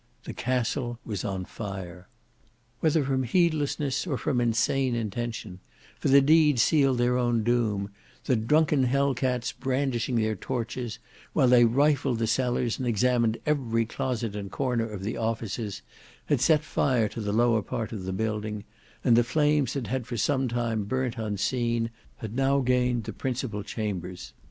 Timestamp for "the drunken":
8.23-8.85